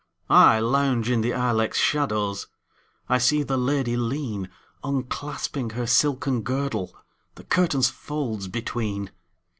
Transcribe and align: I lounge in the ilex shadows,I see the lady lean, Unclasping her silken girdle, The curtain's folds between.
I 0.31 0.57
lounge 0.59 1.11
in 1.11 1.21
the 1.21 1.31
ilex 1.33 1.77
shadows,I 1.77 3.19
see 3.19 3.43
the 3.43 3.55
lady 3.55 3.95
lean, 3.95 4.49
Unclasping 4.83 5.69
her 5.73 5.85
silken 5.85 6.41
girdle, 6.41 6.95
The 7.35 7.43
curtain's 7.43 7.89
folds 7.91 8.47
between. 8.47 9.11